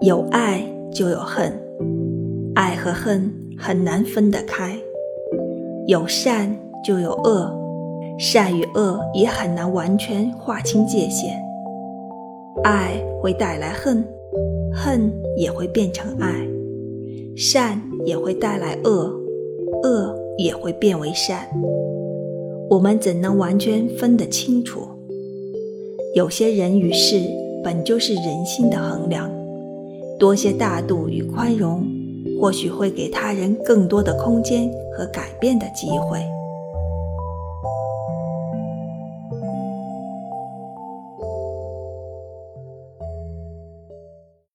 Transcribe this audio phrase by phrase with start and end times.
[0.00, 0.62] 有爱
[0.92, 1.52] 就有恨，
[2.54, 4.76] 爱和恨很难分得开；
[5.86, 7.52] 有善就有恶，
[8.18, 11.36] 善与恶也很难完全划清界限。
[12.62, 14.04] 爱会带来恨，
[14.72, 16.46] 恨也会变成爱；
[17.36, 19.12] 善也会带来恶，
[19.82, 21.48] 恶也会变为善。
[22.70, 24.82] 我们怎能完全分得清楚？
[26.14, 27.20] 有些人与事
[27.66, 29.28] 本就是人心的衡量，
[30.20, 31.84] 多些大度与宽容，
[32.40, 36.24] 或许会给他人更多的空间和改变的机会。